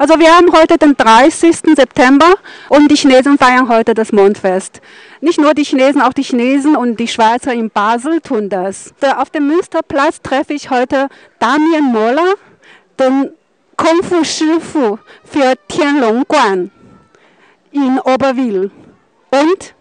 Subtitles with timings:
[0.00, 1.76] Also wir haben heute den 30.
[1.76, 2.32] September
[2.70, 4.80] und die Chinesen feiern heute das Mondfest.
[5.20, 8.94] Nicht nur die Chinesen, auch die Chinesen und die Schweizer in Basel tun das.
[9.18, 12.32] Auf dem Münsterplatz treffe ich heute Damien Moller,
[12.98, 13.32] den
[13.76, 16.70] Kung Fu Shifu für Tianlongguan
[17.70, 18.70] in Oberwil.
[19.28, 19.74] Und?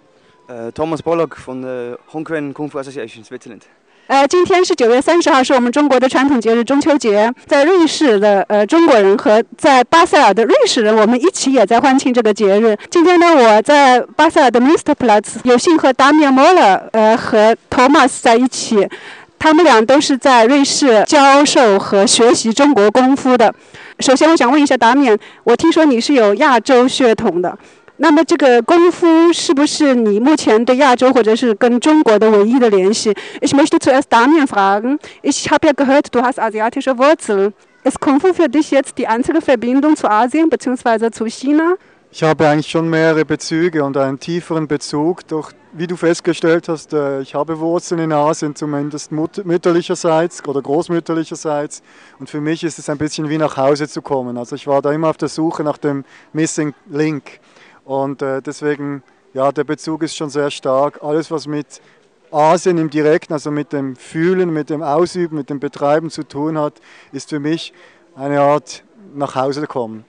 [0.50, 3.68] Äh, Thomas Bollock von der Hongkong Kung Fu Association Switzerland.
[4.10, 7.32] 呃，今天是九月三十号，是我们中国的传统节日中秋节。
[7.46, 12.76] 在瑞士的呃中国人和在巴塞尔的瑞士人，我们一起也在欢庆这个节日。
[12.90, 18.90] 今天呢，我在巴塞尔的 Münsterplatz 有幸和 Damian Moller 呃和 Thomas 在一起，
[19.38, 23.54] 他们俩都是在瑞士教授和学习中国功夫的。
[24.00, 27.56] 首先，我想问一下 Damian，我听说你是有亚洲血统的。
[27.99, 33.15] 那么这个功夫是不是你目前对亚洲或者是跟中国的唯一的联系？
[33.41, 34.99] Ich möchte zuerst Damian fragen.
[35.23, 37.55] Ich habe ja gehört, du hast asiatische Wurzeln.
[37.85, 41.11] Ist Kung Fu für dich jetzt die einzige Verbindung zu Asien bzw.
[41.11, 41.77] zu China?
[42.11, 45.27] Ich habe eigentlich schon mehrere Bezüge und einen tieferen Bezug.
[45.29, 51.83] Doch wie du festgestellt hast, äh, ich habe Wurzeln in Asien, zumindest mütterlicherseits oder großmütterlicherseits.
[52.19, 54.39] Und für mich ist es ein bisschen wie nach Hause zu kommen.
[54.39, 57.41] Also ich war da immer auf der Suche nach dem Missing Link.
[57.90, 59.02] Und äh, deswegen,
[59.34, 61.02] ja, der Bezug ist schon sehr stark.
[61.02, 61.82] Alles, was mit
[62.30, 66.60] Asien im Direkten, also mit dem Fühlen, mit dem Ausüben, mit dem Betreiben zu tun
[66.60, 66.74] hat,
[67.12, 67.74] ist für mich
[68.16, 68.84] eine Art
[69.16, 70.06] nach Hause kommen.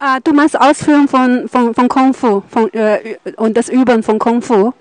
[0.00, 4.18] Ah, du machst Ausführung von, von, von Kung Fu von, äh, und das Üben von
[4.18, 4.74] Kung Fu?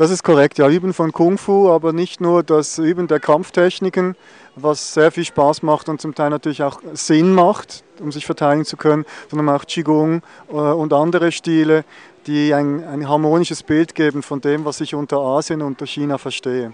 [0.00, 4.16] Das ist korrekt, ja, Üben von Kung Fu, aber nicht nur das Üben der Kampftechniken,
[4.56, 8.64] was sehr viel Spaß macht und zum Teil natürlich auch Sinn macht, um sich verteidigen
[8.64, 11.84] zu können, sondern auch Qigong äh, und andere Stile,
[12.26, 16.16] die ein, ein harmonisches Bild geben von dem, was ich unter Asien und unter China
[16.16, 16.72] verstehe.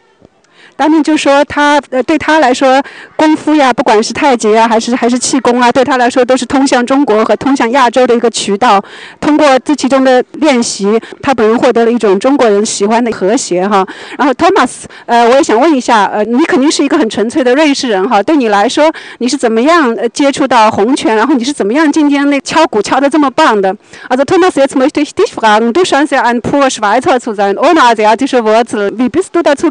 [0.76, 2.82] 当年就说他呃对他来说
[3.16, 8.82] 功夫呀，不管是太极啊，还是还是气功啊，对他来说都是通向中国和通向亚洲的一个渠道。
[9.20, 13.86] 通过这其中的练习，他本人获得了一种中国人喜欢的和谐哈。
[14.18, 21.16] 然后 Thomas，呃，我也想问一下，呃，你肯定是一个很纯粹的瑞士人哈，对你来说，你是怎么样接触到洪拳？
[21.16, 23.74] 然后你是怎么样今天那敲鼓敲得这么棒的
[24.10, 29.34] ？Also Thomas，jetzt möchte ich dich fragen，du scheinst ja ein purer Schweizer zu sein，ohne asiatische Wurzel，wie bist
[29.34, 29.70] du dazu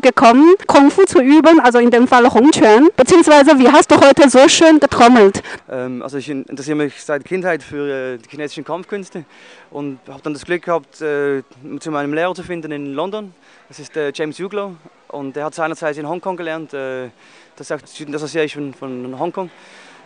[0.75, 4.47] gekommen？Kung Fu zu üben, also in dem Fall Hongquan, beziehungsweise wie hast du heute so
[4.49, 5.41] schön getrommelt?
[5.71, 9.23] Ähm, also ich interessiere mich seit Kindheit für äh, die chinesischen Kampfkünste
[9.71, 11.43] und habe dann das Glück gehabt, äh,
[11.79, 13.33] zu meinem Lehrer zu finden in London.
[13.69, 14.75] Das ist äh, James Uglow
[15.07, 16.73] und der hat seinerzeit in Hongkong gelernt.
[16.73, 17.09] Äh,
[17.55, 19.49] das ist auch Student Association von Hongkong.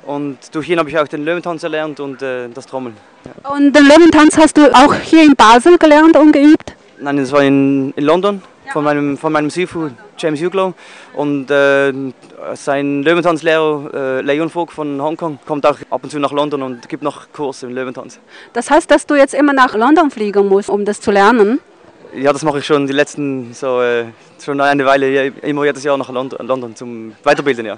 [0.06, 2.96] Und durch ihn habe ich auch den Löwentanz erlernt und äh, das Trommeln.
[3.26, 3.50] Ja.
[3.50, 6.76] Und den Löwentanz hast du auch hier in Basel gelernt und geübt?
[7.00, 8.42] Nein, das war in, in London
[8.72, 10.74] von meinem, von meinem Sifu James Huglow
[11.14, 11.94] und äh,
[12.54, 16.90] sein Löwentanzlehrer äh, Leon Vogt von Hongkong kommt auch ab und zu nach London und
[16.90, 18.20] gibt noch Kurse im Löwentanz.
[18.54, 21.60] Das heißt, dass du jetzt immer nach London fliegen musst, um das zu lernen?
[22.16, 24.06] Ja, das mache ich schon die letzten so äh,
[24.44, 27.78] schon eine Weile immer jedes Jahr nach London, London zum Weiterbilden, ja.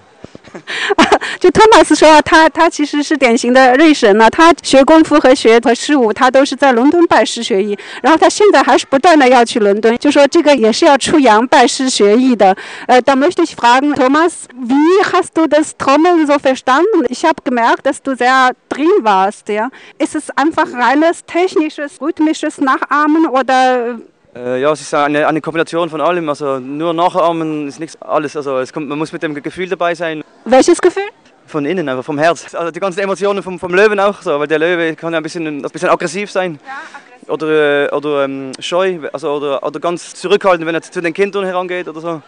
[1.39, 4.29] 就托马斯说，他他其实是典型的瑞士人呢。
[4.29, 7.77] 他学功夫和学和诗舞，他都是在伦敦拜师学艺。
[8.01, 12.55] 然后他现在还是不断的要去伦敦，就说这个也是要出洋拜师学艺的。
[12.87, 17.05] 呃，da möchte ich fragen, Thomas, wie hast du das Trommeln so verstanden?
[17.09, 19.47] Ich habe gemerkt, dass du sehr drin warst.
[19.49, 23.99] Ja, ist es einfach reines technisches, rhythmisches Nachahmen oder
[24.35, 26.29] äh, ja, es ist eine, eine Kombination von allem.
[26.29, 28.35] Also nur nachahmen ist nichts alles.
[28.35, 30.23] Also es kommt, man muss mit dem Gefühl dabei sein.
[30.45, 31.09] Welches Gefühl?
[31.47, 32.55] Von innen, einfach vom Herz.
[32.55, 35.23] Also die ganzen Emotionen vom, vom Löwen auch so, weil der Löwe kann ja ein
[35.23, 36.59] bisschen, ein bisschen aggressiv sein.
[36.65, 37.29] Ja, aggressiv.
[37.29, 41.45] Oder, äh, oder ähm, scheu, also, oder, oder ganz zurückhaltend, wenn er zu den Kindern
[41.45, 42.21] herangeht oder so.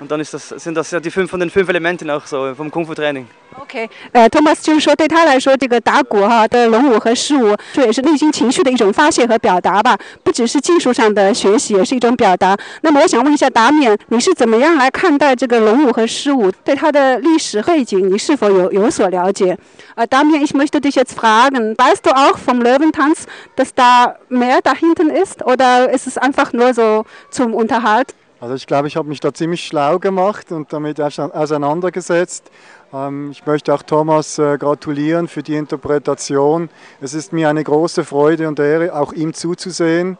[0.00, 2.54] Und dann ist das, sind das ja die fünf von den fünf Elementen auch so
[2.54, 3.26] vom Kung Fu Training.
[3.60, 12.56] OK，呃，Thomas 就是说，对他来说，这个打鼓哈的龙舞和狮舞，这也是内心情绪的一种发泄和表达吧，不只是技术上的学习，也是一种表达。
[12.80, 16.50] 那么，我想问一下达冕，你是怎么样来看待这个龙舞和狮舞？
[16.64, 19.56] 对它的历史背景，你是否有有所了解？
[19.94, 25.90] 呃，达冕，ich möchte dich jetzt fragen, weißt du auch vom Löwentanz, dass da mehr dahinter ist, oder
[25.92, 28.14] ist es einfach nur so zum Unterhalt?
[28.39, 32.51] Also ich glaube, ich habe mich da ziemlich schlau gemacht und damit auseinandergesetzt.
[32.93, 36.69] Ähm, ich möchte auch Thomas äh, gratulieren für die Interpretation.
[37.01, 40.19] Es ist mir eine große Freude und Ehre, auch ihm zuzusehen.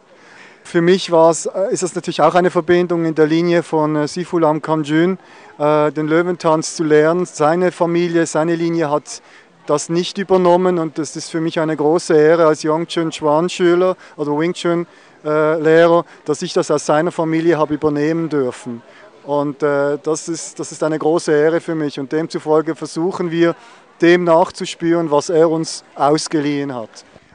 [0.63, 1.29] Für mich äh,
[1.71, 5.19] ist es natürlich auch eine Verbindung in der Linie von äh, Sifulam Kamjun,
[5.59, 7.25] den Löwentanz zu lernen.
[7.25, 9.23] Seine Familie, seine Linie hat
[9.65, 13.97] das nicht übernommen und das ist für mich eine große Ehre als Yongchun Chuan Schüler
[14.15, 14.85] oder Wing Chun
[15.23, 18.81] Lehrer, dass ich das aus seiner Familie habe übernehmen dürfen.
[19.27, 21.99] Und äh, das, ist, das ist eine große Ehre für mich.
[21.99, 23.55] Und demzufolge versuchen wir
[24.01, 26.89] dem nachzuspüren, was er uns ausgeliehen hat.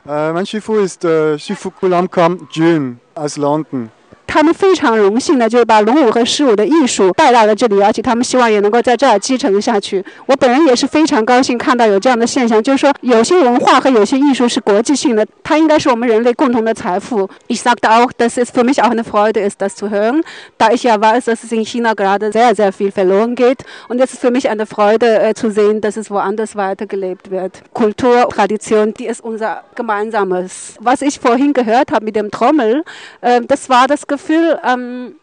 [0.06, 3.90] Äh, mein Shifu ist äh, Shifu Kulamkam Jun aus London.
[4.29, 10.03] 他们非常荣幸的，就是把龙舞和狮舞的艺术带到了这里，而且他们希望也能够在这儿继承下去。
[10.25, 17.27] 我本人也是非常高兴看到有这样的现象，就是说有些文化和有些艺术是国际性的，它应该是我们人类共同的财富。
[17.47, 20.21] Ich sagte auch, dass es für mich auch eine Freude ist, das zu hören,
[20.57, 23.63] da ich ja weiß, dass es in China gerade sehr, sehr viel verloren geht.
[23.87, 27.63] Und es ist für mich eine Freude äh, zu sehen, dass es woanders weitergelebt wird.
[27.73, 30.75] Kultur, Tradition, die ist unser gemeinsames.
[30.81, 32.83] Was ich vorhin gehört habe mit dem Trommel,
[33.21, 35.15] äh, das war das Gefühl, Gefühl, ähm,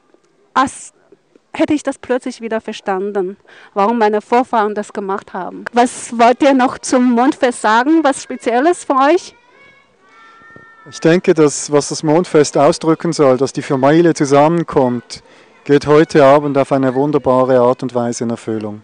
[0.54, 0.92] als
[1.52, 3.36] hätte ich das plötzlich wieder verstanden,
[3.74, 5.66] warum meine Vorfahren das gemacht haben.
[5.72, 8.02] Was wollt ihr noch zum Mondfest sagen?
[8.02, 9.36] Was Spezielles für euch?
[10.90, 15.22] Ich denke, dass, was das Mondfest ausdrücken soll, dass die Familie zusammenkommt,
[15.64, 18.82] geht heute Abend auf eine wunderbare Art und Weise in Erfüllung.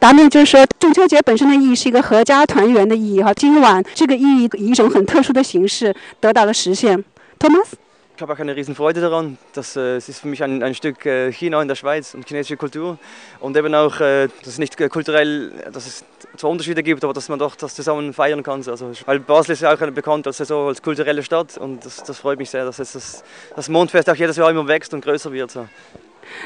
[0.00, 3.32] 答面就是说，中秋节本身的意义是一个合家团圆的意义哈。
[3.34, 7.04] 今晚这个意义以一种很特殊的形式得到了实现。
[8.17, 9.37] Thomas？Ich habe auch eine riesen Freude daran.
[9.53, 12.27] Das, äh, es ist für mich ein, ein Stück äh, China in der Schweiz und
[12.27, 12.97] chinesische Kultur.
[13.39, 16.05] Und eben auch, äh, dass es nicht kulturell, dass es
[16.35, 18.67] zwar Unterschiede gibt, aber dass man doch das zusammen feiern kann.
[18.67, 22.19] Also, weil Basel ist ja auch bekannt als, so, als kulturelle Stadt und das, das
[22.19, 23.23] freut mich sehr, dass das,
[23.55, 25.51] das Mondfest auch jedes Jahr immer wächst und größer wird.
[25.51, 25.67] So.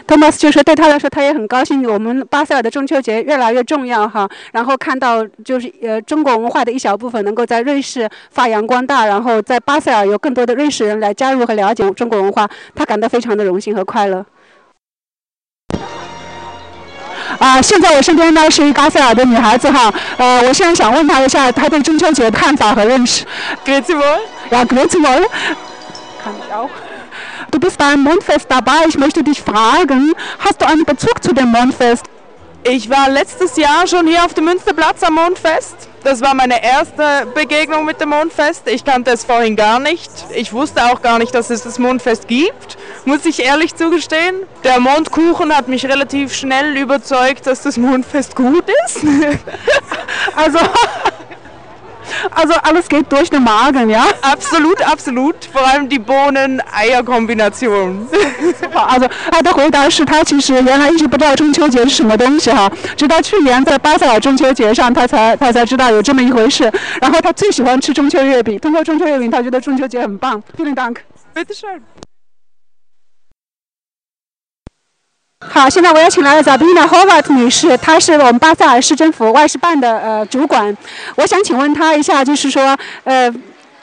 [0.08, 4.30] 托马斯就说，对他来说，他也很高兴，我们巴塞尔的中秋节越来越重要哈。
[4.52, 14.26] 然后看到就是呃中国文化的一小部分能够在瑞士发扬光大，然后在巴塞尔有更多的瑞士人来加入和了解中国文化，他感到非常的荣幸和快乐。
[17.40, 23.26] 啊，现在我身边呢是一巴塞尔的女孩子哈，呃，我现在想问她一下她对中秋节的看法和认识。
[23.66, 24.20] Grüezi wohl.
[24.52, 25.26] Ja, grüezi wohl.
[26.22, 26.70] Kann ich auch.
[27.62, 28.88] Du bist beim Mondfest dabei.
[28.88, 32.06] Ich möchte dich fragen, hast du einen Bezug zu dem Mondfest?
[32.64, 35.76] Ich war letztes Jahr schon hier auf dem Münsterplatz am Mondfest.
[36.04, 38.68] Das war meine erste Begegnung mit dem Mondfest.
[38.68, 40.10] Ich kannte es vorhin gar nicht.
[40.34, 44.38] Ich wusste auch gar nicht, dass es das Mondfest gibt, muss ich ehrlich zugestehen.
[44.64, 49.02] Der Mondkuchen hat mich relativ schnell überzeugt, dass das Mondfest gut ist.
[50.36, 50.58] also
[52.31, 54.07] Also alles geht durch den Magen, ja?
[54.23, 55.35] Absolut, absolut.
[55.53, 58.09] Vor allem die Bohnen-Eier-Kombination.
[58.61, 58.87] Super.
[58.87, 66.71] Also 他的回答是他其实原来一直不知道中秋节是什么东西哈，直到去年在巴塞尔中秋节上，他才他才知道有这么一回事。
[67.01, 70.43] 然后他最喜欢吃中秋月饼，通过中秋月饼，他觉得中秋节很棒。
[70.57, 70.97] Vielen Dank.
[71.35, 71.81] Bitte schön.
[75.44, 80.76] 好，现在我邀请来了 Zabina Hovat 女士，她是我们巴塞尔市政府外事办的呃主管。
[81.16, 83.30] 我想请问她一下，就是说，呃，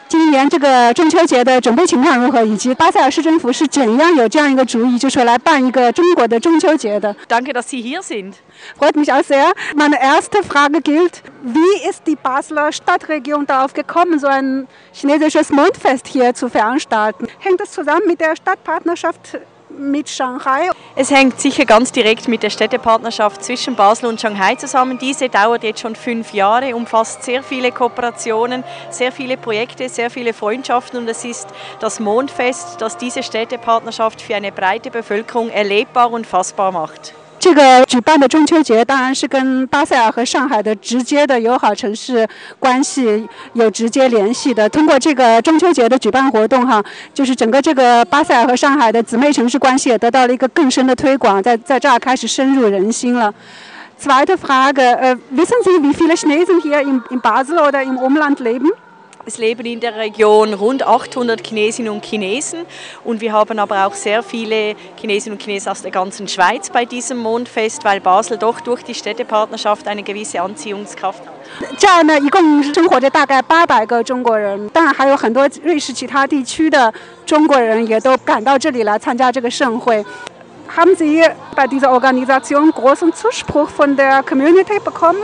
[0.09, 8.35] 今年这个中秋节的准备情况如何，以及巴塞尔市政府是怎样有这样一个主意，就是来办一个中国的中秋节的？Danke, dass Sie hier sind.
[8.79, 9.53] Freut mich auch sehr.
[9.75, 16.07] Meine erste Frage gilt, wie ist die Basler Stadtregierung darauf gekommen, so ein chinesisches Mondfest
[16.07, 17.27] hier zu veranstalten?
[17.41, 19.39] Hängt das zusammen mit der Stadtpartnerschaft?
[19.79, 20.71] Mit Shanghai?
[20.95, 24.99] Es hängt sicher ganz direkt mit der Städtepartnerschaft zwischen Basel und Shanghai zusammen.
[24.99, 30.33] Diese dauert jetzt schon fünf Jahre, umfasst sehr viele Kooperationen, sehr viele Projekte, sehr viele
[30.33, 31.49] Freundschaften und es ist
[31.81, 37.15] das Mondfest, das diese Städtepartnerschaft für eine breite Bevölkerung erlebbar und fassbar macht.
[37.39, 44.69] 这个举办的中秋节当然是跟巴塞尔和上海的直接的友好城市关系有直接联系的。
[44.69, 46.83] 通过这个中秋节的举办活动，哈，
[47.15, 53.33] 就是整个这个巴塞尔和上海的姊妹城市关系也得到了一个更深的推广，在在这儿开始深入人心了。
[54.01, 58.71] Zweite Frage: Wissen Sie, wie viele Chinesen hier in in Basel oder im Umland leben?
[59.28, 62.66] Es leben in der Region rund 800 Chinesinnen und Chinesen
[63.06, 66.84] und wir haben aber auch sehr viele Chinesinnen und Chinesen aus der ganzen Schweiz bei
[66.84, 71.34] diesem Mondfest, weil Basel doch durch die Städtepartnerschaft eine gewisse Anziehungskraft hat.
[71.78, 76.94] 这儿呢，一共生活着大概八百个中国人，当然还有很多瑞士其他地区的
[77.26, 80.04] 中国人也都赶到这里来参加这个盛会。
[80.76, 81.24] Haben Sie
[81.56, 85.22] bei dieser Organisation großen Zuspruch von der Community bekommen?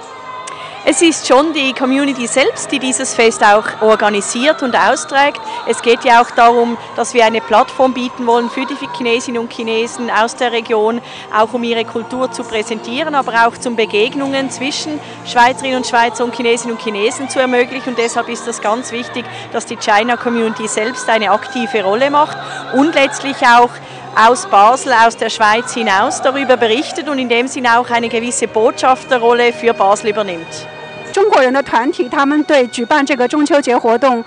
[0.86, 5.40] Es ist schon die Community selbst, die dieses Fest auch organisiert und austrägt.
[5.66, 9.50] Es geht ja auch darum, dass wir eine Plattform bieten wollen für die Chinesinnen und
[9.50, 11.00] Chinesen aus der Region,
[11.34, 16.36] auch um ihre Kultur zu präsentieren, aber auch zum Begegnungen zwischen Schweizerinnen und Schweizer und
[16.36, 17.88] Chinesinnen und Chinesen zu ermöglichen.
[17.88, 19.24] Und deshalb ist das ganz wichtig,
[19.54, 22.36] dass die China Community selbst eine aktive Rolle macht
[22.74, 23.70] und letztlich auch
[24.14, 28.48] aus Basel, aus der Schweiz hinaus darüber berichtet und in dem Sinne auch eine gewisse
[28.48, 30.73] Botschafterrolle für Basel übernimmt.
[31.13, 34.23] 中国人的团体，他们对举办这个中秋节活动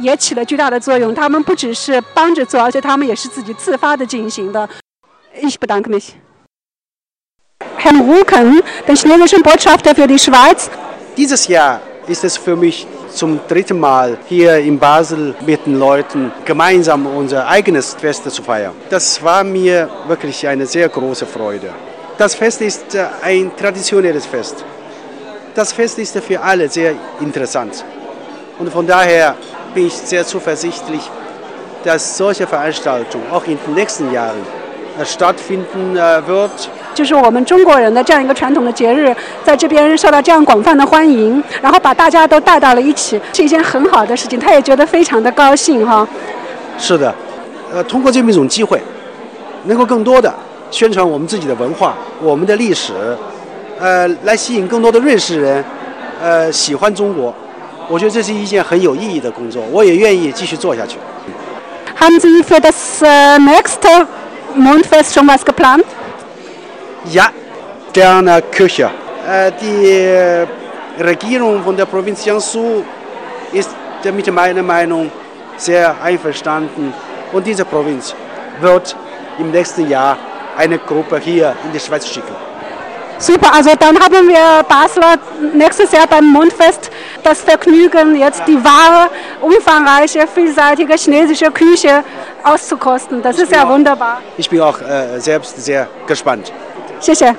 [0.00, 1.14] 也起了巨大的作用。
[1.14, 4.68] 他们不只是帮着做，而且他们也是自己自发的进行的。
[5.42, 6.14] Ich bedanke mich.
[7.78, 10.70] Herrn Ruken, den chinesischen Botschafter für die Schweiz.
[11.16, 16.30] Dieses Jahr ist es für mich zum dritten Mal hier in Basel mit den Leuten
[16.44, 18.74] gemeinsam unser eigenes Fest zu feiern.
[18.90, 21.70] Das war mir wirklich eine sehr große Freude.
[22.18, 24.64] Das Fest ist äh, ein traditionelles Fest.
[25.54, 27.84] Das Fest ist für alle sehr interessant.
[28.58, 29.34] Und von daher
[29.74, 31.00] bin ich sehr zuversichtlich,
[31.84, 34.42] dass solche Veranstaltungen auch in den nächsten Jahren
[34.98, 36.50] äh, stattfinden äh, wird.
[36.94, 44.40] 就是我们中国人的这样一个传统的节日，在这边受到这样广泛的欢迎，然后把大家都带到了一起，是一件很好的事情。
[44.40, 46.08] 他也觉得非常的高兴哈。
[46.78, 47.14] 是的，
[47.70, 48.80] 呃，通过这么一种机会，
[49.64, 50.32] 能够更多的
[50.70, 52.94] 宣传我们自己的文化、我们的历史，
[53.80, 55.64] 呃，来吸引更多的瑞士人，
[56.22, 57.34] 呃，喜欢中国。
[57.88, 60.98] 我觉得这是一件很有意义的工作，我也愿意继续做下去。
[61.98, 63.88] Haben Sie für das äh, nächste
[64.54, 65.84] Mondfest schon was geplant?
[67.10, 67.30] Ja,
[67.92, 68.90] gerne Küche.
[69.26, 72.82] Äh, die Regierung von der Provinz Jiangsu
[73.52, 73.70] ist
[74.04, 75.10] mit meiner Meinung
[75.56, 76.92] sehr einverstanden
[77.32, 78.14] und diese Provinz
[78.60, 78.94] wird
[79.38, 80.16] im nächsten Jahr
[80.56, 82.34] eine Gruppe hier in die Schweiz schicken.
[83.21, 85.13] Super, also dann haben wir Basler
[85.53, 86.89] nächstes Jahr beim Mondfest
[87.23, 89.11] das Vergnügen, jetzt die wahre,
[89.41, 92.03] umfangreiche, vielseitige chinesische Küche
[92.43, 93.21] auszukosten.
[93.21, 94.21] Das ist ja wunderbar.
[94.37, 96.51] Ich bin auch äh, selbst sehr gespannt.
[97.01, 97.35] 谢谢。